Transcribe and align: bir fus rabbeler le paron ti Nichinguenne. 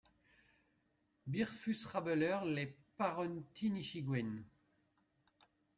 bir 1.31 1.45
fus 1.59 1.81
rabbeler 1.93 2.39
le 2.55 2.63
paron 2.97 3.35
ti 3.55 3.65
Nichinguenne. 3.73 4.41